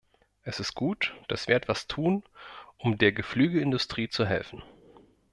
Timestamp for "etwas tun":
1.55-2.23